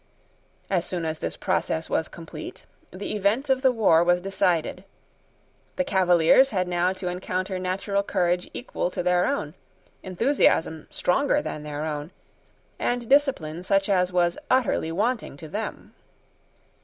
[0.67, 4.83] As soon as this process was complete, the event of the war was decided.
[5.75, 9.53] The Cavaliers had now to encounter natural courage equal to their own,
[10.01, 12.09] enthusiasm stronger than their own,
[12.79, 15.93] and discipline such as was utterly wanting to them.